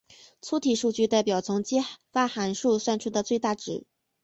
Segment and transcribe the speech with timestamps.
[0.41, 1.77] 粗体数据代表从激
[2.11, 3.85] 发函数算出的最大值。